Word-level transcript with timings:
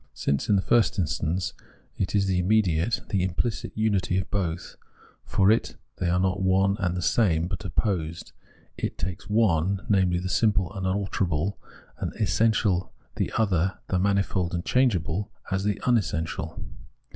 Since, 0.15 0.49
in 0.49 0.55
the 0.55 0.63
fixst 0.63 0.97
instance, 0.97 1.53
it 1.95 2.15
is 2.15 2.25
the 2.25 2.39
immediate, 2.39 3.01
the 3.09 3.21
imphcit 3.27 3.71
unity 3.75 4.17
of 4.17 4.31
both, 4.31 4.75
while 4.81 4.97
for 5.25 5.51
it 5.51 5.75
they 5.97 6.09
are 6.09 6.19
not 6.19 6.41
one 6.41 6.75
and 6.79 6.97
the 6.97 7.03
same, 7.03 7.47
but 7.47 7.63
opposed, 7.63 8.31
it 8.79 8.97
takes 8.97 9.29
one, 9.29 9.85
namely, 9.89 10.17
the 10.17 10.27
simple 10.27 10.73
unalterable, 10.73 11.59
as 12.01 12.09
essential, 12.15 12.91
the 13.17 13.31
other, 13.37 13.77
the 13.89 13.99
manifold 13.99 14.55
and 14.55 14.65
changeable, 14.65 15.31
as 15.51 15.65
the 15.65 15.75
rmessential. 15.83 16.59